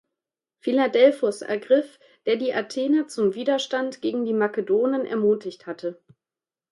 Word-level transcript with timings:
Philadelphos 0.61 1.43
ergriff, 1.43 1.99
der 2.25 2.35
die 2.35 2.51
Athener 2.55 3.07
zum 3.07 3.35
Widerstand 3.35 4.01
gegen 4.01 4.25
die 4.25 4.33
Makedonen 4.33 5.05
ermutigt 5.05 5.67
hatte. 5.67 6.01